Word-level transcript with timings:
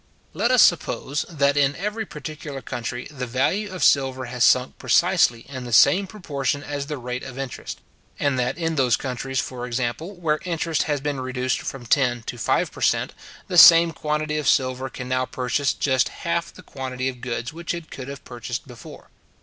Let 0.33 0.49
us 0.49 0.63
suppose, 0.63 1.25
that 1.29 1.55
in 1.55 1.75
every 1.75 2.07
particular 2.07 2.63
country 2.63 3.07
the 3.11 3.27
value 3.27 3.71
of 3.71 3.83
silver 3.83 4.25
has 4.25 4.43
sunk 4.43 4.79
precisely 4.79 5.41
in 5.47 5.63
the 5.63 5.71
same 5.71 6.07
proportion 6.07 6.63
as 6.63 6.87
the 6.87 6.97
rate 6.97 7.21
of 7.21 7.37
interest; 7.37 7.79
and 8.19 8.39
that 8.39 8.57
in 8.57 8.77
those 8.77 8.97
countries, 8.97 9.39
for 9.39 9.67
example, 9.67 10.15
where 10.15 10.39
interest 10.43 10.81
has 10.89 11.01
been 11.01 11.19
reduced 11.19 11.61
from 11.61 11.85
ten 11.85 12.23
to 12.23 12.39
five 12.39 12.71
per 12.71 12.81
cent. 12.81 13.13
the 13.47 13.59
same 13.59 13.91
quantity 13.91 14.39
of 14.39 14.47
silver 14.47 14.89
can 14.89 15.07
now 15.07 15.27
purchase 15.27 15.71
just 15.71 16.09
half 16.09 16.51
the 16.51 16.63
quantity 16.63 17.07
of 17.07 17.21
goods 17.21 17.53
which 17.53 17.71
it 17.75 17.91
could 17.91 18.07
have 18.07 18.25
purchased 18.25 18.67
before. 18.67 19.11